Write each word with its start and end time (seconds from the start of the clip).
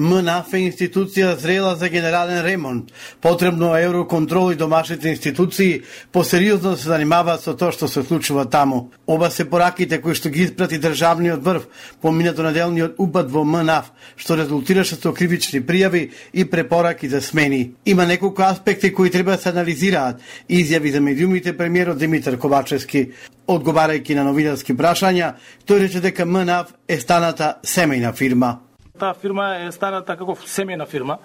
МНАФ 0.00 0.54
е 0.56 0.60
институција 0.64 1.34
зрела 1.36 1.74
за 1.76 1.90
генерален 1.92 2.40
ремонт. 2.40 2.88
Потребно 3.20 3.74
е 3.76 3.82
евроконтрол 3.84 4.52
и 4.52 4.56
домашните 4.56 5.08
институции 5.08 5.82
посериозно 6.12 6.70
да 6.70 6.76
се 6.76 6.88
занимаваат 6.88 7.42
со 7.44 7.52
тоа 7.52 7.68
што 7.72 7.88
се 7.88 8.00
случува 8.02 8.46
таму. 8.48 8.88
Оба 9.06 9.28
се 9.30 9.44
пораките 9.44 10.00
кои 10.00 10.16
што 10.16 10.32
ги 10.32 10.46
испрати 10.48 10.78
државниот 10.80 11.44
врв 11.44 11.66
по 12.00 12.12
минатонеделниот 12.12 12.96
упад 12.96 13.28
во 13.30 13.44
МНАФ, 13.44 13.92
што 14.16 14.38
резултираше 14.40 14.96
со 14.96 15.12
кривични 15.12 15.60
пријави 15.60 16.08
и 16.32 16.44
препораки 16.48 17.08
за 17.08 17.20
смени. 17.20 17.74
Има 17.84 18.06
неколку 18.06 18.42
аспекти 18.42 18.94
кои 18.94 19.10
треба 19.10 19.36
да 19.36 19.42
се 19.42 19.52
анализираат, 19.52 20.16
изјави 20.48 20.92
за 20.92 21.00
медиумите 21.00 21.56
премиерот 21.56 21.98
Димитар 21.98 22.38
Ковачевски. 22.38 23.10
Одговарајќи 23.48 24.14
на 24.16 24.24
новинарски 24.24 24.72
прашања, 24.72 25.34
тој 25.68 25.84
рече 25.84 26.00
дека 26.00 26.24
МНАФ 26.24 26.72
е 26.88 27.00
станата 27.00 27.58
семејна 27.62 28.16
фирма 28.16 28.69
таа 29.00 29.16
фирма 29.16 29.54
е 29.64 29.72
станата 29.72 30.16
како 30.16 30.36
семејна 30.44 30.86
фирма, 30.88 31.18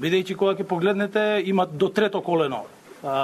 бидејќи 0.00 0.38
кога 0.38 0.54
ќе 0.54 0.68
погледнете 0.70 1.26
има 1.50 1.66
до 1.66 1.90
трето 1.90 2.22
колено 2.22 2.64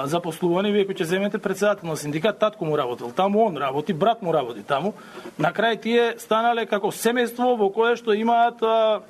запослувани, 0.05 0.71
вие 0.71 0.85
кој 0.87 1.01
ќе 1.01 1.07
земете 1.09 1.39
председател 1.41 1.89
на 1.89 1.97
синдикат, 1.97 2.39
татко 2.39 2.65
му 2.65 2.77
работел, 2.77 3.11
таму 3.11 3.47
он 3.47 3.57
работи, 3.57 3.93
брат 3.93 4.21
му 4.21 4.33
работи 4.33 4.63
таму. 4.63 4.93
На 5.37 5.51
крај 5.51 5.81
тие 5.81 6.05
станале 6.19 6.65
како 6.65 6.91
семејство 6.91 7.55
во 7.57 7.69
кое 7.73 7.95
што 7.99 8.13
имаат 8.13 8.61
а, 8.63 9.01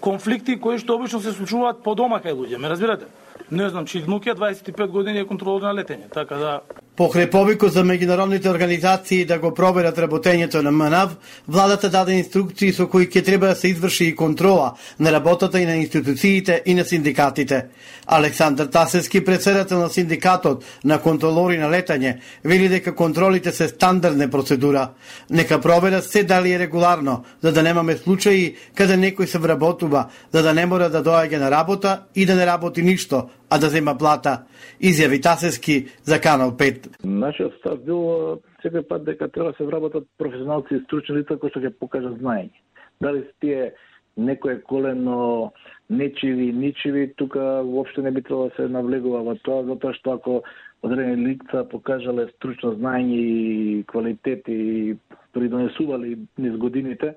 конфликти 0.00 0.58
кои 0.60 0.78
што 0.78 0.98
обично 0.98 1.20
се 1.20 1.32
случуваат 1.32 1.82
по 1.82 1.94
дома 1.94 2.20
кај 2.20 2.36
луѓе, 2.36 2.58
ме 2.58 2.68
разбирате? 2.68 3.06
Не 3.50 3.68
знам, 3.68 3.86
чи 3.86 4.00
внуке 4.00 4.34
25 4.34 4.86
години 4.88 5.20
е 5.20 5.26
контролор 5.26 5.62
на 5.62 5.74
летење, 5.74 6.10
така 6.12 6.36
да 6.36 6.60
Покрај 7.00 7.30
повикот 7.32 7.72
за 7.72 7.80
меѓународните 7.80 8.50
организации 8.50 9.24
да 9.24 9.38
го 9.40 9.54
проверат 9.56 9.96
работењето 9.96 10.60
на 10.60 10.68
МНАВ, 10.70 11.14
владата 11.48 11.88
даде 11.88 12.18
инструкции 12.20 12.74
со 12.76 12.84
кои 12.92 13.06
ќе 13.08 13.22
треба 13.24 13.48
да 13.48 13.56
се 13.56 13.70
изврши 13.72 14.10
и 14.10 14.16
контрола 14.16 14.74
на 14.98 15.12
работата 15.12 15.60
и 15.60 15.64
на 15.64 15.78
институциите 15.80 16.60
и 16.66 16.74
на 16.74 16.84
синдикатите. 16.84 17.62
Александар 18.06 18.66
Тасевски, 18.66 19.24
председател 19.24 19.78
на 19.78 19.88
синдикатот 19.88 20.64
на 20.84 20.98
контролори 20.98 21.56
на 21.58 21.72
летање, 21.72 22.18
вели 22.44 22.68
дека 22.68 22.94
контролите 22.94 23.52
се 23.52 23.68
стандардна 23.68 24.28
процедура. 24.28 24.90
Нека 25.30 25.60
проверат 25.60 26.04
се 26.04 26.24
дали 26.24 26.52
е 26.52 26.58
регуларно, 26.58 27.24
за 27.42 27.52
да 27.52 27.62
немаме 27.62 27.96
случаи 27.96 28.56
каде 28.74 29.00
некој 29.00 29.24
се 29.24 29.38
вработува, 29.38 30.10
за 30.32 30.42
да 30.42 30.52
не 30.52 30.66
мора 30.66 30.90
да 30.90 31.00
доаѓа 31.00 31.38
на 31.38 31.50
работа 31.50 32.02
и 32.14 32.26
да 32.26 32.34
не 32.34 32.46
работи 32.46 32.82
ништо, 32.82 33.30
а 33.50 33.58
да 33.58 33.68
зема 33.68 33.96
плата, 33.98 34.46
изјави 34.80 35.20
Тасевски 35.22 35.88
за 36.04 36.20
Канал 36.20 36.52
5. 36.56 37.02
Нашиот 37.04 37.54
став 37.58 37.80
бил 37.84 38.38
секој 38.62 38.86
пат 38.86 39.04
дека 39.04 39.28
треба 39.28 39.50
да 39.50 39.56
се 39.58 39.66
вработат 39.66 40.06
професионалци 40.18 40.74
и 40.74 40.82
стручни 40.84 41.18
лица 41.18 41.36
кои 41.36 41.50
што 41.50 41.60
ќе 41.60 41.74
покажат 41.80 42.20
знаење. 42.22 42.54
Дали 43.02 43.24
тие 43.40 43.72
некое 44.16 44.60
колено 44.62 45.52
нечиви, 45.90 46.52
ничиви, 46.52 47.12
тука 47.16 47.62
воопшто 47.64 48.02
не 48.02 48.10
би 48.10 48.22
требало 48.22 48.48
да 48.48 48.54
се 48.56 48.68
навлегува 48.68 49.22
во 49.26 49.34
тоа, 49.42 49.64
затоа 49.66 49.94
што 49.98 50.14
ако 50.14 50.42
одредени 50.82 51.34
лица 51.34 51.64
покажале 51.64 52.28
стручно 52.36 52.76
знаење 52.78 53.18
и 53.18 53.84
квалитет 53.90 54.46
и 54.48 54.96
придонесувале 55.32 56.16
низ 56.38 56.56
годините, 56.56 57.14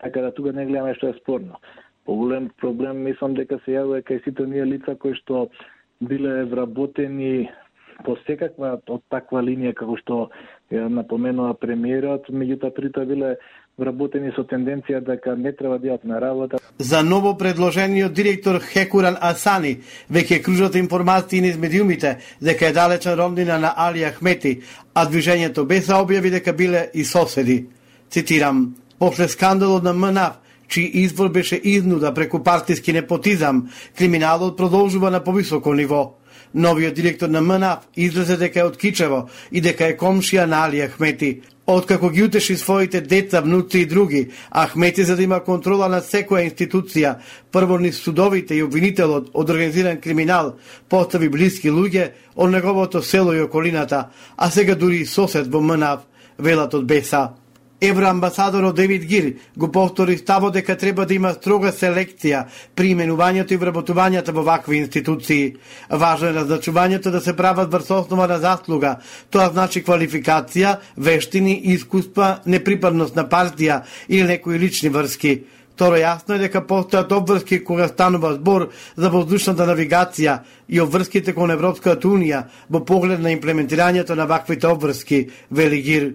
така 0.00 0.20
да 0.20 0.32
тука 0.34 0.52
не 0.52 0.66
гледаме 0.66 0.94
што 0.94 1.12
е 1.12 1.18
спорно. 1.20 1.60
Поголем 2.04 2.50
проблем 2.60 3.04
мислам 3.04 3.34
дека 3.34 3.60
се 3.64 3.76
јавува 3.76 4.04
кај 4.04 4.24
сите 4.24 4.46
ние 4.46 4.64
лица 4.64 4.96
кои 4.96 5.14
што 5.20 5.48
биле 6.00 6.44
вработени 6.44 7.50
по 8.04 8.16
секаква 8.26 8.78
од 8.90 9.02
таква 9.10 9.42
линија 9.42 9.74
како 9.74 9.96
што 9.96 10.16
напоменува 10.70 11.54
премиерот, 11.54 12.28
меѓутоа 12.28 12.74
прита 12.74 13.04
биле 13.06 13.36
вработени 13.78 14.32
со 14.34 14.44
тенденција 14.46 15.00
дека 15.04 15.34
не 15.36 15.52
треба 15.52 15.78
да 15.78 15.98
на 16.04 16.20
работа. 16.20 16.58
За 16.78 17.02
ново 17.02 17.36
предложениот 17.38 18.12
директор 18.12 18.60
Хекуран 18.60 19.16
Асани 19.20 19.78
веќе 20.10 20.42
кружат 20.42 20.74
информации 20.74 21.40
низ 21.40 21.58
медиумите 21.58 22.18
дека 22.40 22.66
е 22.66 22.72
далечна 22.72 23.16
роднина 23.16 23.58
на 23.58 23.72
Али 23.76 24.04
Ахмети, 24.04 24.60
а 24.94 25.06
движењето 25.06 25.66
Беса 25.66 25.94
објави 26.02 26.30
дека 26.30 26.52
биле 26.52 26.90
и 26.94 27.04
соседи. 27.04 27.66
Цитирам, 28.10 28.74
после 28.98 29.28
скандалот 29.28 29.82
на 29.82 29.92
МНАФ, 29.92 30.43
чиј 30.68 30.90
извор 31.04 31.28
беше 31.28 31.56
изнуда 31.56 32.14
преку 32.14 32.42
партиски 32.42 32.92
непотизам, 32.92 33.70
криминалот 33.98 34.56
продолжува 34.56 35.10
на 35.10 35.24
повисоко 35.24 35.74
ниво. 35.74 36.16
Новиот 36.54 36.94
директор 36.94 37.28
на 37.28 37.40
МНАФ 37.40 37.78
излезе 37.96 38.36
дека 38.36 38.60
е 38.60 38.64
од 38.64 38.76
Кичево 38.78 39.24
и 39.50 39.60
дека 39.60 39.88
е 39.90 39.96
комшија 39.98 40.46
на 40.46 40.62
Али 40.64 40.84
Ахмети. 40.86 41.40
Откако 41.66 42.10
ги 42.10 42.22
утеши 42.22 42.56
своите 42.56 43.00
деца, 43.00 43.40
внуци 43.40 43.78
и 43.78 43.86
други, 43.86 44.30
Ахмети 44.54 45.04
за 45.04 45.16
да 45.16 45.22
има 45.22 45.40
контрола 45.40 45.88
на 45.88 45.98
секоја 46.00 46.46
институција, 46.46 47.16
прво 47.50 47.78
ни 47.78 47.92
судовите 47.92 48.54
и 48.54 48.62
обвинителот 48.62 49.30
од 49.34 49.50
организиран 49.50 49.98
криминал, 50.00 50.54
постави 50.88 51.28
блиски 51.28 51.70
луѓе 51.70 52.10
од 52.36 52.50
неговото 52.50 53.02
село 53.02 53.34
и 53.34 53.42
околината, 53.42 54.10
а 54.36 54.50
сега 54.50 54.74
дури 54.74 55.02
и 55.02 55.06
сосед 55.06 55.50
во 55.50 55.60
МНАФ, 55.60 56.06
велат 56.38 56.74
од 56.74 56.86
Беса. 56.86 57.32
Евроамбасадорот 57.80 58.76
Девид 58.76 59.04
Гир 59.04 59.34
го 59.56 59.72
повтори 59.72 60.18
ставот 60.18 60.52
дека 60.52 60.76
треба 60.76 61.06
да 61.06 61.14
има 61.14 61.32
строга 61.34 61.72
селекција 61.72 62.44
при 62.74 62.94
именувањето 62.94 63.52
и 63.52 63.58
вработувањето 63.58 64.32
во 64.32 64.44
вакви 64.46 64.78
институции. 64.78 65.56
Важно 65.90 66.28
е 66.28 66.36
назначувањето 66.38 67.10
да 67.10 67.20
се 67.20 67.36
прават 67.36 67.72
врз 67.72 67.90
основа 67.90 68.26
на 68.28 68.38
заслуга. 68.38 68.96
Тоа 69.30 69.50
значи 69.50 69.84
квалификација, 69.84 70.78
вештини, 70.96 71.60
искуства, 71.74 72.38
неприпадност 72.46 73.16
на 73.16 73.28
партија 73.28 73.82
или 74.08 74.22
некои 74.22 74.58
лични 74.58 74.88
врски. 74.88 75.42
Второ 75.74 75.98
јасно 75.98 76.36
е 76.36 76.44
дека 76.46 76.62
постојат 76.62 77.12
обврски 77.12 77.64
кога 77.64 77.88
станува 77.88 78.36
збор 78.36 78.68
за 78.96 79.10
воздушната 79.10 79.66
навигација 79.66 80.38
и 80.68 80.80
обврските 80.80 81.34
кон 81.34 81.50
Европската 81.50 82.08
Унија 82.08 82.44
во 82.70 82.84
поглед 82.86 83.20
на 83.20 83.34
имплементирањето 83.34 84.14
на 84.14 84.26
ваквите 84.30 84.70
обврски, 84.70 85.26
вели 85.50 85.82
Гир 85.82 86.12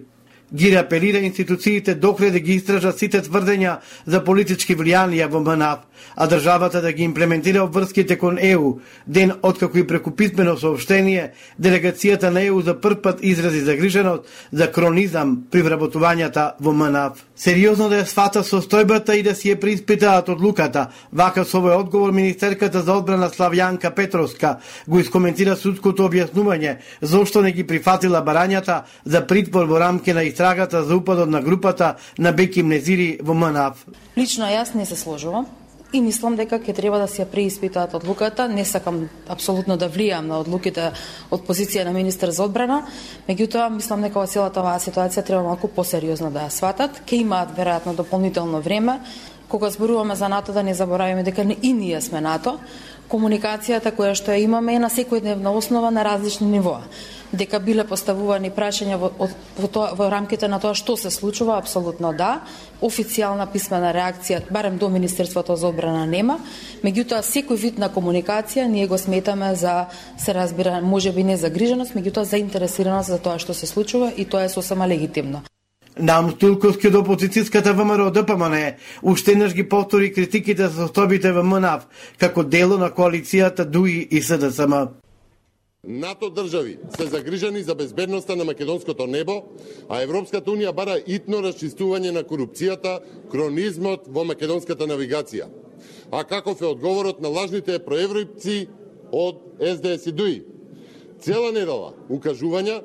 ги 0.54 0.74
апелира 0.74 1.18
институциите 1.18 1.94
докле 1.94 2.30
да 2.30 2.40
ги 2.40 2.54
истражат 2.54 2.98
сите 2.98 3.22
тврдења 3.22 3.76
за 4.06 4.24
политички 4.24 4.76
влијанија 4.76 5.28
во 5.30 5.40
МНАФ, 5.40 5.78
а 6.16 6.28
државата 6.28 6.80
да 6.80 6.92
ги 6.92 7.02
имплементира 7.02 7.62
обврските 7.62 8.18
кон 8.18 8.38
ЕУ, 8.38 8.80
ден 9.06 9.32
откако 9.42 9.78
и 9.78 9.86
преку 9.86 10.10
писмено 10.10 10.56
сообштение, 10.56 11.32
делегацијата 11.60 12.30
на 12.30 12.42
ЕУ 12.42 12.60
за 12.60 12.80
прв 12.80 13.02
пат 13.02 13.18
изрази 13.22 13.60
загриженост 13.60 14.22
за 14.52 14.72
кронизам 14.72 15.44
при 15.50 15.62
вработувањата 15.62 16.52
во 16.60 16.72
МНАФ. 16.72 17.24
Сериозно 17.36 17.88
да 17.88 18.02
ја 18.02 18.08
свата 18.08 18.42
состојбата 18.44 19.14
и 19.16 19.22
да 19.22 19.34
си 19.34 19.52
ја 19.52 19.60
приспитаат 19.60 20.28
одлуката, 20.28 20.90
вака 21.12 21.44
со 21.44 21.60
овој 21.60 21.78
одговор 21.80 22.12
министерката 22.12 22.82
за 22.82 22.92
одбрана 22.92 23.30
Славјанка 23.30 23.94
Петровска 23.94 24.58
го 24.86 25.00
искоментира 25.00 25.56
судското 25.56 26.08
објаснување 26.08 26.76
зошто 27.00 27.42
не 27.42 27.52
ги 27.52 27.66
прифатила 27.66 28.22
барањата 28.24 28.82
за 29.04 29.26
притвор 29.26 29.66
во 29.66 29.80
рамки 29.80 30.12
на 30.12 30.24
истрагата 30.24 30.84
за 30.84 30.96
упадот 30.96 31.30
на 31.30 31.40
групата 31.42 31.94
на 32.18 32.32
Беки 32.32 32.62
Мнезири 32.62 33.18
во 33.22 33.34
МНАФ. 33.34 33.86
Лично 34.16 34.50
јас 34.50 34.74
не 34.74 34.86
се 34.86 34.96
сложувам 34.96 35.46
и 35.92 36.00
мислам 36.00 36.36
дека 36.36 36.58
ќе 36.58 36.74
треба 36.74 36.98
да 36.98 37.08
се 37.08 37.24
преиспитаат 37.24 37.94
одлуката. 37.94 38.48
Не 38.48 38.64
сакам 38.64 39.08
апсолутно 39.28 39.76
да 39.76 39.90
влијам 39.90 40.28
на 40.30 40.40
одлуките 40.40 40.92
од 41.30 41.42
позиција 41.46 41.84
на 41.84 41.92
министер 41.92 42.30
за 42.30 42.44
одбрана, 42.46 42.84
меѓутоа 43.28 43.70
мислам 43.74 44.02
дека 44.06 44.26
целата 44.26 44.60
оваа 44.62 44.78
ситуација 44.78 45.24
треба 45.26 45.42
малку 45.42 45.68
посериозно 45.68 46.30
да 46.30 46.46
ја 46.46 46.54
сватат. 46.54 47.02
Ке 47.06 47.22
имаат 47.24 47.56
веројатно 47.58 47.96
дополнително 47.96 48.60
време 48.60 49.00
кога 49.50 49.70
зборуваме 49.70 50.14
за 50.14 50.28
НАТО 50.28 50.52
да 50.52 50.62
не 50.62 50.74
забораваме 50.74 51.22
дека 51.22 51.42
и 51.62 51.72
ние 51.72 52.00
сме 52.00 52.20
НАТО. 52.20 52.58
Комуникацијата 53.10 53.90
која 53.90 54.14
што 54.14 54.30
ја 54.30 54.44
имаме 54.44 54.76
е 54.76 54.82
на 54.82 54.88
секојдневна 54.90 55.50
основа 55.50 55.90
на 55.90 56.04
различни 56.06 56.46
нивоа 56.46 56.84
дека 57.32 57.60
биле 57.62 57.84
поставувани 57.86 58.50
прашања 58.50 58.96
во, 58.98 59.10
во, 59.18 59.68
тоа, 59.70 59.92
во 59.94 60.08
рамките 60.10 60.48
на 60.50 60.58
тоа 60.62 60.74
што 60.74 60.96
се 60.98 61.10
случува, 61.14 61.58
апсолутно 61.58 62.12
да. 62.16 62.40
Официјална 62.82 63.46
писмена 63.52 63.92
реакција, 63.94 64.42
барем 64.50 64.78
до 64.78 64.88
Министерството 64.88 65.56
за 65.56 65.68
обрана 65.70 66.06
нема, 66.10 66.40
меѓутоа 66.82 67.22
секој 67.26 67.58
вид 67.58 67.78
на 67.78 67.90
комуникација 67.92 68.66
ние 68.66 68.86
го 68.90 68.98
сметаме 68.98 69.54
за, 69.54 69.86
се 70.18 70.34
разбира, 70.34 70.80
може 70.80 71.12
би 71.12 71.24
не 71.24 71.36
загриженост, 71.36 71.94
меѓутоа 71.94 72.26
заинтересираност 72.26 73.08
за 73.08 73.18
тоа 73.18 73.38
што 73.38 73.54
се 73.54 73.66
случува 73.66 74.12
и 74.16 74.24
тоа 74.24 74.44
е 74.44 74.54
сосема 74.54 74.88
легитимно. 74.88 75.42
Нам 75.98 76.30
Тилковски 76.38 76.86
од 76.86 77.00
опозицијската 77.00 77.72
ВМРО 77.74 78.10
ДПМН 78.14 78.76
уште 79.02 79.32
еднаш 79.32 79.54
ги 79.54 79.66
повтори 79.68 80.12
критиките 80.14 80.68
за 80.68 80.86
состојбите 80.86 81.32
во 81.34 81.42
МНАФ 81.42 81.86
како 82.18 82.44
дело 82.44 82.78
на 82.78 82.90
коалицијата 82.94 83.64
ДУИ 83.66 84.06
и 84.10 84.22
СДСМ. 84.22 85.00
НАТО 85.84 86.30
држави 86.30 86.78
се 86.96 87.06
загрижени 87.06 87.62
за 87.62 87.74
безбедноста 87.74 88.36
на 88.36 88.44
македонското 88.44 89.06
небо, 89.06 89.42
а 89.88 90.02
Европската 90.02 90.50
Унија 90.50 90.72
бара 90.72 90.98
итно 91.06 91.40
расчистување 91.42 92.12
на 92.12 92.22
корупцијата, 92.22 93.00
кронизмот 93.32 94.06
во 94.06 94.24
македонската 94.24 94.86
навигација. 94.86 95.48
А 96.12 96.24
каков 96.24 96.60
е 96.62 96.66
одговорот 96.66 97.20
на 97.20 97.28
лажните 97.28 97.78
проевропци 97.78 98.68
од 99.12 99.42
СДС 99.58 100.06
и 100.06 100.12
ДУИ? 100.12 100.42
Цела 101.20 101.50
недела 101.52 101.94
укажувања 102.08 102.82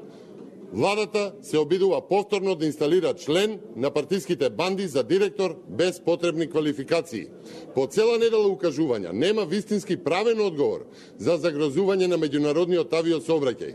Владата 0.75 1.31
се 1.43 1.57
обидува 1.57 2.07
повторно 2.07 2.55
да 2.55 2.65
инсталира 2.65 3.13
член 3.13 3.59
на 3.75 3.91
партиските 3.91 4.49
банди 4.49 4.87
за 4.87 5.03
директор 5.03 5.55
без 5.69 5.99
потребни 5.99 6.49
квалификации. 6.49 7.25
По 7.75 7.87
цела 7.87 8.17
недела 8.19 8.49
укажувања 8.51 9.13
нема 9.13 9.45
вистински 9.47 9.95
правен 10.03 10.41
одговор 10.43 10.83
за 11.17 11.37
загрозување 11.39 12.11
на 12.11 12.19
меѓународниот 12.19 12.91
авиосообраќај. 12.91 13.71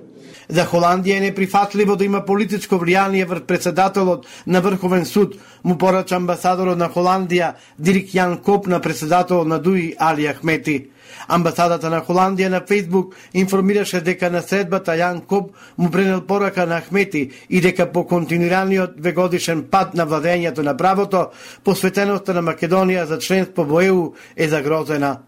За 0.49 0.67
Холандија 0.69 1.17
е 1.17 1.25
неприфатливо 1.31 1.97
да 1.97 2.05
има 2.05 2.20
политичко 2.25 2.76
влијание 2.76 3.25
врз 3.25 3.47
председателот 3.49 4.26
на 4.47 4.61
Врховен 4.61 5.06
суд, 5.06 5.41
му 5.64 5.79
порача 5.79 6.20
амбасадорот 6.20 6.76
на 6.79 6.93
Холандија 6.93 7.55
Дирик 7.79 8.12
Јан 8.12 8.43
Коп 8.43 8.67
на 8.67 8.81
председателот 8.81 9.49
на 9.49 9.58
ДУИ 9.58 9.94
Али 9.99 10.29
Ахмети. 10.29 10.91
Амбасадата 11.29 11.91
на 11.91 12.00
Холандија 12.02 12.49
на 12.49 12.61
Фейсбук 12.67 13.14
информираше 13.35 14.00
дека 14.00 14.31
на 14.31 14.43
средбата 14.43 14.93
Јан 14.99 15.25
Коб 15.26 15.50
му 15.79 15.91
пренел 15.91 16.20
порака 16.26 16.67
на 16.67 16.81
Ахмети 16.81 17.31
и 17.49 17.61
дека 17.61 17.93
по 17.93 18.06
континуираниот 18.06 18.97
двегодишен 19.00 19.64
пад 19.70 19.94
на 19.94 20.06
владењето 20.06 20.62
на 20.62 20.76
правото, 20.76 21.31
посветеноста 21.64 22.35
на 22.35 22.43
Македонија 22.43 23.05
за 23.05 23.19
членство 23.19 23.64
во 23.64 23.81
ЕУ 23.81 24.14
е 24.37 24.49
загрозена. 24.49 25.19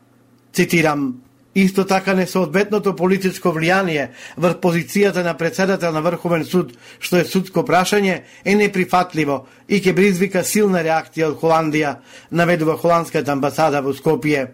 Цитирам, 0.52 1.14
Исто 1.54 1.84
така 1.84 2.14
несоодветното 2.16 2.94
политичко 2.96 3.50
влијание 3.52 4.08
врз 4.40 4.56
позицијата 4.56 5.20
на 5.20 5.34
председател 5.36 5.92
на 5.92 6.00
Врховен 6.00 6.44
суд, 6.48 6.72
што 6.98 7.20
е 7.20 7.28
судско 7.28 7.60
прашање, 7.60 8.22
е 8.44 8.54
неприфатливо 8.56 9.44
и 9.68 9.76
ќе 9.76 9.92
призвика 9.92 10.44
силна 10.48 10.80
реакција 10.80 11.28
од 11.28 11.36
Холандија, 11.36 11.98
наведува 12.30 12.78
холандската 12.80 13.32
амбасада 13.32 13.82
во 13.84 13.92
Скопје. 13.92 14.48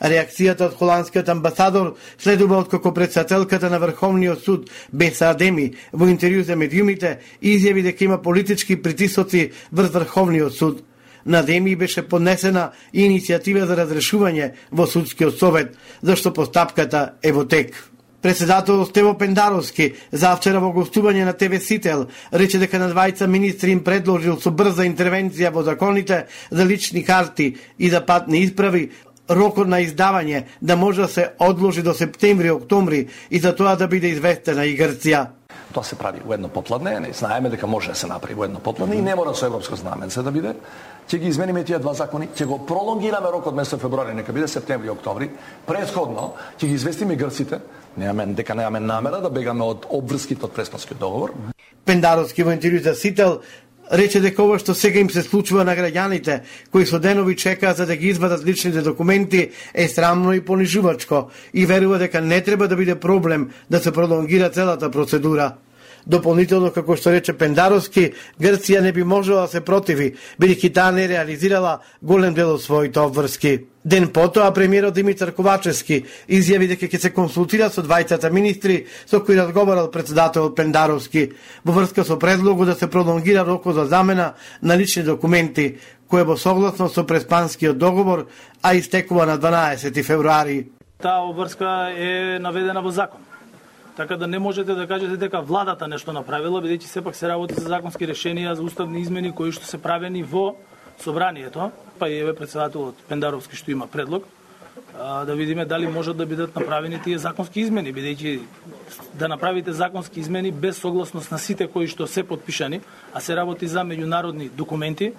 Реакцијата 0.00 0.68
од 0.68 0.76
холандскиот 0.78 1.28
амбасадор 1.28 1.94
следува 2.18 2.58
од 2.62 2.68
како 2.68 2.92
председателката 2.94 3.70
на 3.70 3.78
Врховниот 3.78 4.44
суд 4.44 4.70
Беса 4.92 5.30
Адеми 5.30 5.72
во 5.92 6.06
интервју 6.06 6.44
за 6.44 6.56
медиумите 6.56 7.18
изјави 7.42 7.82
дека 7.82 8.04
има 8.04 8.22
политички 8.22 8.76
притисоци 8.82 9.50
врз 9.72 9.94
Врховниот 9.94 10.54
суд. 10.54 10.84
На 11.26 11.42
Деми 11.42 11.76
беше 11.76 12.02
поднесена 12.08 12.70
иницијатива 12.94 13.66
за 13.66 13.76
разрешување 13.76 14.52
во 14.70 14.86
судскиот 14.86 15.38
совет, 15.38 15.76
зашто 16.02 16.32
постапката 16.32 17.18
е 17.22 17.32
во 17.32 17.44
тек. 17.44 17.74
Председател 18.22 18.84
Стево 18.86 19.12
Пендаровски 19.14 19.92
завчера 20.10 20.58
во 20.58 20.72
гостување 20.74 21.22
на 21.22 21.34
ТВ 21.38 21.60
Сител 21.62 22.08
рече 22.32 22.58
дека 22.58 22.80
на 22.82 22.88
двајца 22.90 23.28
министри 23.30 23.70
им 23.76 23.84
предложил 23.86 24.40
со 24.42 24.50
брза 24.50 24.88
интервенција 24.88 25.52
во 25.54 25.62
законите 25.62 26.24
за 26.50 26.66
лични 26.66 27.04
карти 27.04 27.54
и 27.78 27.90
за 27.90 28.00
патни 28.00 28.42
исправи 28.42 28.88
рокот 29.30 29.68
на 29.68 29.80
издавање 29.84 30.44
да 30.60 30.76
може 30.76 31.02
да 31.02 31.08
се 31.08 31.28
одложи 31.38 31.82
до 31.82 31.94
септември-октомври 31.94 33.08
и 33.30 33.40
за 33.40 33.54
тоа 33.56 33.76
да 33.76 33.88
биде 33.88 34.08
известена 34.08 34.64
и 34.64 34.76
Грција. 34.78 35.26
Тоа 35.72 35.84
се 35.84 35.96
прави 36.00 36.20
во 36.24 36.32
едно 36.34 36.48
попладне, 36.48 37.00
не 37.00 37.12
знаеме 37.12 37.50
дека 37.50 37.66
може 37.66 37.92
да 37.92 37.94
се 37.94 38.06
направи 38.06 38.34
во 38.34 38.44
едно 38.44 38.60
попладне 38.60 38.96
и 38.96 39.02
не 39.02 39.14
мора 39.14 39.34
со 39.34 39.46
европско 39.46 39.76
знаменце 39.76 40.22
да 40.22 40.32
биде. 40.32 40.54
Ќе 41.08 41.18
ги 41.18 41.28
измениме 41.28 41.64
тие 41.64 41.78
два 41.78 41.94
закони, 41.94 42.28
ќе 42.28 42.44
го 42.44 42.58
пролонгираме 42.66 43.28
рокот 43.32 43.54
месец 43.54 43.80
февруари, 43.80 44.14
нека 44.14 44.32
биде 44.32 44.48
септември 44.48 44.90
октомври. 44.90 45.30
Предходно 45.66 46.34
ќе 46.58 46.66
ги 46.66 46.74
известиме 46.74 47.16
грците, 47.16 47.60
немаме 47.96 48.34
дека 48.34 48.54
немаме 48.54 48.80
намера 48.80 49.20
да 49.20 49.30
бегаме 49.30 49.64
од 49.64 49.86
обврските 49.88 50.44
од 50.44 50.52
Преспанскиот 50.56 51.00
договор. 51.00 51.32
Пендаровски 51.84 52.44
во 52.44 52.52
интервју 52.52 52.82
за 52.84 52.94
Сител 52.94 53.40
рече 53.92 54.20
дека 54.20 54.42
ова 54.42 54.58
што 54.58 54.74
сега 54.74 55.00
им 55.00 55.10
се 55.10 55.22
случува 55.22 55.64
на 55.64 55.76
граѓаните 55.76 56.40
кои 56.72 56.86
со 56.86 56.98
денови 56.98 57.36
чекаат 57.36 57.76
за 57.76 57.86
да 57.86 57.96
ги 57.96 58.08
извадат 58.08 58.44
личните 58.46 58.82
документи 58.82 59.50
е 59.74 59.88
срамно 59.88 60.32
и 60.32 60.40
понижувачко 60.40 61.30
и 61.54 61.66
верува 61.66 61.98
дека 61.98 62.20
не 62.20 62.40
треба 62.40 62.68
да 62.68 62.76
биде 62.76 62.94
проблем 62.94 63.50
да 63.70 63.78
се 63.78 63.92
пролонгира 63.92 64.50
целата 64.50 64.90
процедура. 64.90 65.54
Дополнително, 66.06 66.70
како 66.70 66.96
што 66.96 67.12
рече 67.12 67.34
Пендаровски, 67.36 68.12
Грција 68.40 68.80
не 68.80 68.92
би 68.92 69.04
можела 69.04 69.46
да 69.46 69.52
се 69.52 69.60
противи, 69.60 70.14
бидејќи 70.40 70.72
таа 70.74 70.92
не 70.92 71.08
реализирала 71.08 71.80
голем 72.02 72.34
дел 72.34 72.54
од 72.54 72.62
своите 72.62 73.00
обврски. 73.00 73.58
Ден 73.84 74.08
потоа 74.12 74.50
премиерот 74.52 74.94
Димитар 74.94 75.30
Ковачевски 75.32 76.02
изјави 76.28 76.66
дека 76.68 76.88
ќе 76.88 76.98
се 77.00 77.10
консултира 77.14 77.70
со 77.72 77.80
двајцата 77.84 78.30
министри 78.30 78.82
со 79.06 79.20
кои 79.24 79.38
разговарал 79.38 79.90
председателот 79.90 80.56
Пендаровски 80.56 81.30
во 81.64 81.72
врска 81.72 82.04
со 82.04 82.18
предлогот 82.18 82.68
да 82.68 82.74
се 82.74 82.90
пролонгира 82.90 83.46
рокот 83.46 83.74
за 83.74 83.86
замена 83.86 84.34
на 84.62 84.76
лични 84.76 85.02
документи, 85.02 85.78
кој 86.10 86.20
е 86.20 86.28
во 86.28 86.36
согласно 86.36 86.88
со 86.88 87.04
преспанскиот 87.04 87.78
договор, 87.78 88.26
а 88.62 88.74
истекува 88.74 89.26
на 89.26 89.38
12 89.38 90.02
февруари. 90.02 90.66
Таа 91.00 91.24
обврска 91.30 91.92
е 91.96 92.38
наведена 92.40 92.82
во 92.82 92.90
закон. 92.90 93.27
Така 93.98 94.16
да 94.16 94.26
не 94.26 94.38
можете 94.38 94.74
да 94.74 94.86
кажете 94.86 95.16
дека 95.16 95.40
владата 95.42 95.88
нешто 95.90 96.12
направила, 96.14 96.60
бидејќи 96.62 96.86
сепак 96.86 97.16
се 97.18 97.26
работи 97.26 97.56
за 97.58 97.66
законски 97.66 98.06
решенија 98.06 98.52
за 98.54 98.62
уставни 98.62 99.00
измени 99.02 99.32
кои 99.34 99.50
што 99.50 99.66
се 99.66 99.80
правени 99.82 100.22
во 100.22 100.52
собранието, 101.02 101.72
па 101.98 102.06
и 102.06 102.20
еве 102.20 102.30
председателот 102.30 102.94
Пендаровски 103.08 103.58
што 103.58 103.74
има 103.74 103.88
предлог, 103.90 104.22
да 104.94 105.34
видиме 105.34 105.64
дали 105.64 105.90
можат 105.90 106.16
да 106.16 106.26
бидат 106.26 106.54
направени 106.54 107.00
тие 107.02 107.18
законски 107.18 107.60
измени, 107.66 107.90
бидејќи 107.90 108.38
да 109.18 109.28
направите 109.28 109.74
законски 109.74 110.20
измени 110.20 110.52
без 110.52 110.78
согласност 110.78 111.34
на 111.34 111.38
сите 111.38 111.66
кои 111.66 111.90
што 111.90 112.06
се 112.06 112.22
подпишани, 112.22 112.80
а 113.12 113.20
се 113.20 113.34
работи 113.34 113.66
за 113.66 113.82
меѓународни 113.82 114.50
документи, 114.50 115.10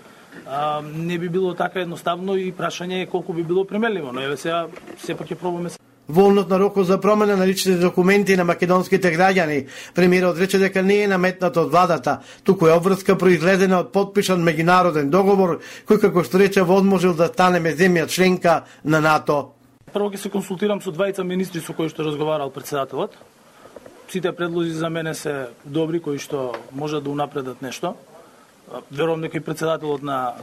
не 0.95 1.17
би 1.17 1.29
било 1.29 1.51
така 1.53 1.83
едноставно 1.83 2.39
и 2.39 2.53
прашање 2.55 3.03
е 3.03 3.11
колку 3.11 3.33
би 3.33 3.43
било 3.43 3.67
примеливо, 3.67 4.15
но 4.15 4.23
еве 4.23 4.37
сега 4.37 4.67
сепак 5.03 5.27
ќе 5.27 5.35
пробаме 5.35 5.78
волнот 6.09 6.49
на 6.49 6.59
рокот 6.59 6.87
за 6.87 6.97
промена 7.01 7.37
на 7.37 7.47
личните 7.47 7.79
документи 7.79 8.35
на 8.37 8.43
македонските 8.43 9.13
граѓани. 9.13 9.67
Премиерот 9.95 10.39
рече 10.39 10.57
дека 10.57 10.81
не 10.83 11.03
е 11.03 11.07
наметнат 11.07 11.57
од 11.57 11.69
владата, 11.71 12.19
туку 12.43 12.67
е 12.67 12.73
обврска 12.73 13.15
произлезена 13.15 13.79
од 13.79 13.93
подпишан 13.93 14.41
меѓународен 14.43 15.09
договор 15.13 15.59
кој 15.87 16.01
како 16.01 16.23
што 16.25 16.41
рече 16.41 16.65
возможил 16.65 17.13
да 17.13 17.29
станеме 17.29 17.75
земја 17.77 18.07
членка 18.09 18.63
на 18.83 18.99
НАТО. 18.99 19.53
Прво 19.93 20.09
ќе 20.09 20.17
се 20.17 20.29
консултирам 20.33 20.81
со 20.81 20.91
двајца 20.91 21.23
министри 21.23 21.61
со 21.61 21.73
кои 21.73 21.89
што 21.89 22.03
разговарал 22.03 22.49
председателот. 22.49 23.13
Сите 24.09 24.31
предлози 24.33 24.73
за 24.73 24.89
мене 24.89 25.13
се 25.13 25.49
добри 25.65 26.01
кои 26.01 26.17
што 26.17 26.55
можат 26.73 27.03
да 27.03 27.09
унапредат 27.09 27.61
нешто. 27.61 27.93
Верувам 28.91 29.21
дека 29.21 29.37
и 29.37 29.41
председателот 29.41 30.01
на 30.03 30.33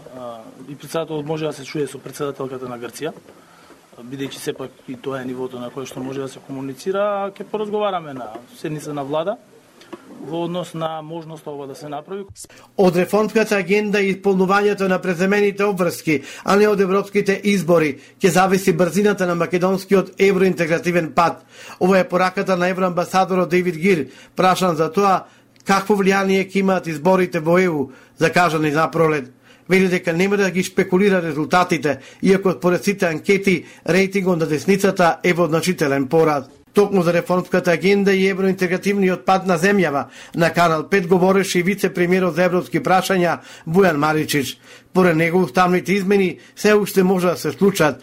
и 0.68 0.74
председателот 0.74 1.26
може 1.26 1.46
да 1.46 1.52
се 1.52 1.64
чуе 1.64 1.86
со 1.86 1.98
председателката 1.98 2.68
на 2.68 2.78
Грција 2.78 3.12
бидејќи 4.02 4.38
сепак 4.38 4.70
и 4.88 4.96
тоа 4.96 5.22
е 5.22 5.24
нивото 5.24 5.60
на 5.60 5.70
кое 5.70 5.86
што 5.86 6.00
може 6.00 6.20
да 6.20 6.28
се 6.28 6.40
комуницира, 6.46 7.32
ќе 7.32 7.44
поразговараме 7.50 8.14
на 8.14 8.32
седница 8.56 8.94
на 8.94 9.04
влада 9.04 9.36
во 10.26 10.44
однос 10.44 10.74
на 10.74 11.02
можноста 11.02 11.50
ова 11.50 11.66
да 11.66 11.74
се 11.74 11.88
направи. 11.88 12.24
Од 12.76 12.96
реформската 12.96 13.56
агенда 13.56 14.00
и 14.00 14.14
исполнувањето 14.14 14.88
на 14.88 14.98
преземените 14.98 15.64
обврски, 15.64 16.22
а 16.44 16.56
не 16.56 16.68
од 16.68 16.80
европските 16.80 17.40
избори, 17.44 17.96
ќе 18.20 18.32
зависи 18.34 18.72
брзината 18.72 19.26
на 19.26 19.34
македонскиот 19.34 20.14
евроинтегративен 20.18 21.12
пат. 21.12 21.44
Ова 21.80 21.98
е 21.98 22.08
пораката 22.08 22.56
на 22.56 22.68
евроамбасадорот 22.68 23.48
Дейвид 23.48 23.76
Гир, 23.76 24.06
прашан 24.36 24.76
за 24.76 24.90
тоа 24.92 25.26
какво 25.64 25.94
влијание 25.94 26.46
ќе 26.46 26.60
имаат 26.62 26.86
изборите 26.86 27.40
во 27.40 27.58
ЕУ, 27.58 27.90
закажани 28.18 28.70
на 28.70 28.90
пролет 28.90 29.35
вели 29.68 29.88
дека 29.88 30.12
нема 30.12 30.36
да 30.36 30.50
ги 30.50 30.62
спекулира 30.62 31.22
резултатите, 31.22 31.98
иако 32.22 32.52
според 32.52 32.84
сите 32.84 33.06
анкети 33.06 33.64
рейтингот 33.88 34.38
на 34.38 34.46
десницата 34.46 35.16
е 35.24 35.32
во 35.32 35.46
значителен 35.46 36.06
порад. 36.06 36.50
Токму 36.74 37.02
за 37.02 37.12
реформската 37.12 37.72
агенда 37.72 38.12
и 38.12 38.26
евроинтегративниот 38.28 39.24
пат 39.24 39.46
на 39.46 39.56
земјава, 39.58 40.04
на 40.34 40.52
Канал 40.52 40.82
5 40.90 41.06
говореше 41.06 41.58
и 41.58 41.62
вице-премиерот 41.62 42.34
за 42.36 42.44
европски 42.44 42.82
прашања 42.84 43.38
Бујан 43.66 43.96
Маричич. 43.96 44.58
Поред 44.92 45.16
него 45.16 45.40
уставните 45.40 45.92
измени 45.92 46.38
се 46.56 46.74
уште 46.74 47.02
може 47.02 47.26
да 47.26 47.36
се 47.36 47.52
случат 47.52 48.02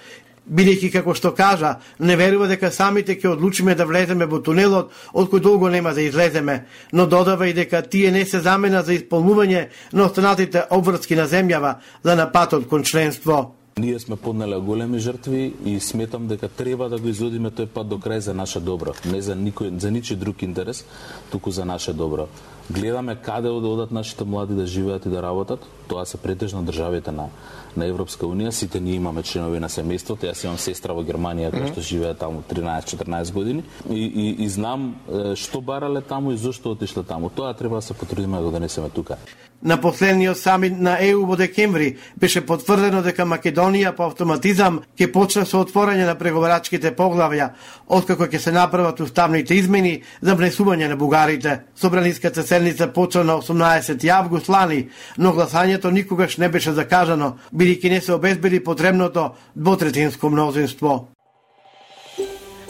бидејќи 0.49 0.91
како 0.91 1.13
што 1.15 1.31
кажа, 1.35 1.77
не 1.99 2.15
верува 2.19 2.47
дека 2.51 2.71
самите 2.71 3.15
ќе 3.15 3.33
одлучиме 3.33 3.75
да 3.75 3.85
влеземе 3.85 4.25
во 4.25 4.41
тунелот 4.43 4.91
од 5.13 5.29
кој 5.31 5.39
долго 5.39 5.69
нема 5.69 5.93
да 5.93 6.01
излеземе, 6.01 6.65
но 6.91 7.07
додава 7.07 7.47
и 7.47 7.53
дека 7.53 7.81
тие 7.81 8.11
не 8.11 8.25
се 8.25 8.39
замена 8.39 8.83
за 8.83 8.93
исполнување 8.93 9.67
на 9.93 10.05
останатите 10.05 10.67
обврски 10.69 11.15
на 11.15 11.27
земјава 11.27 11.75
за 12.03 12.15
напатот 12.15 12.67
кон 12.67 12.83
членство. 12.83 13.55
Ние 13.77 13.99
сме 13.99 14.15
поднеле 14.15 14.59
големи 14.59 14.99
жртви 14.99 15.53
и 15.65 15.79
сметам 15.79 16.27
дека 16.27 16.47
треба 16.47 16.89
да 16.89 16.99
го 16.99 17.09
изодиме 17.09 17.49
тој 17.49 17.65
пат 17.73 17.87
до 17.89 17.97
крај 17.97 18.19
за 18.19 18.33
наше 18.33 18.59
добро, 18.59 18.93
не 19.09 19.21
за 19.21 19.33
никој 19.33 19.79
за 19.81 19.89
ничи 19.91 20.15
друг 20.15 20.43
интерес, 20.43 20.85
туку 21.31 21.51
за 21.51 21.65
наше 21.65 21.93
добро. 21.93 22.27
Гледаме 22.71 23.15
каде 23.15 23.47
да 23.47 23.67
одат 23.67 23.91
нашите 23.91 24.23
млади 24.23 24.53
да 24.53 24.65
живеат 24.65 25.05
и 25.05 25.09
да 25.09 25.23
работат, 25.23 25.65
тоа 25.87 26.05
се 26.05 26.17
претежно 26.17 26.63
државите 26.63 27.11
на 27.11 27.29
на 27.77 27.87
Европска 27.89 28.27
унија, 28.29 28.51
сите 28.53 28.79
ние 28.79 28.95
имаме 28.95 29.23
членови 29.23 29.59
на 29.61 29.69
семејството, 29.71 30.27
јас 30.29 30.43
имам 30.45 30.59
сестра 30.61 30.93
во 30.93 31.03
Германија 31.05 31.51
која 31.53 31.71
што 31.71 31.81
живее 31.85 32.13
таму 32.17 32.43
13-14 32.49 33.33
години 33.33 33.63
и, 33.89 34.03
и, 34.05 34.27
и 34.45 34.49
знам 34.49 34.93
што 35.39 35.61
барале 35.61 36.01
таму 36.01 36.33
и 36.33 36.37
зошто 36.37 36.75
отишле 36.77 37.03
таму. 37.03 37.29
Тоа 37.29 37.53
треба 37.53 37.81
да 37.81 37.81
се 37.81 37.93
потрудиме 37.93 38.37
да 38.37 38.43
го 38.43 38.51
донесеме 38.51 38.89
тука. 38.89 39.17
На 39.63 39.77
последниот 39.81 40.37
самит 40.37 40.79
на 40.79 40.97
ЕУ 40.99 41.25
во 41.25 41.37
декември 41.39 41.97
беше 42.19 42.41
потврдено 42.45 42.99
дека 43.01 43.23
Македонија 43.23 43.93
по 43.95 44.09
автоматизам 44.09 44.81
ќе 44.99 45.07
почне 45.13 45.45
со 45.47 45.61
отворање 45.63 46.03
на 46.03 46.17
преговарачките 46.19 46.91
поглавја, 46.91 47.53
откако 47.87 48.27
ќе 48.27 48.41
се 48.43 48.51
направат 48.51 48.99
уставните 48.99 49.55
измени 49.55 50.01
за 50.21 50.35
внесување 50.35 50.89
на 50.91 50.97
бугарите. 50.99 51.61
Собраниската 51.79 52.43
седница 52.53 52.87
почна 52.87 53.23
на 53.23 53.41
18 53.41 54.09
август 54.09 54.49
лани, 54.49 54.89
но 55.17 55.33
гласањето 55.33 55.89
никогаш 55.91 56.37
не 56.37 56.49
беше 56.49 56.71
закажано, 56.71 57.37
бидејќи 57.53 57.89
не 57.89 58.01
се 58.01 58.13
обезбеди 58.13 58.59
потребното 58.63 59.31
двотретинско 59.55 60.29
мнозинство. 60.29 61.07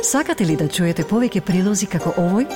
Сакате 0.03 0.45
ли 0.45 0.55
да 0.55 0.67
чуете 0.67 1.03
повеќе 1.03 1.43
прилози 1.43 1.87
како 1.91 2.15
овој? 2.15 2.47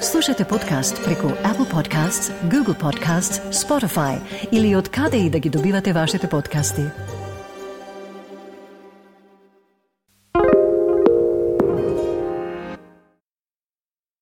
Слушате 0.00 0.44
подкаст 0.44 1.00
преку 1.04 1.32
Apple 1.48 1.70
Podcasts, 1.72 2.32
Google 2.52 2.76
Podcasts, 2.76 3.40
Spotify 3.52 4.20
или 4.52 4.76
од 4.76 4.88
каде 4.88 5.24
и 5.24 5.30
да 5.30 5.38
ги 5.38 5.48
добивате 5.48 5.92
вашите 5.92 6.28
подкасти. 6.28 6.84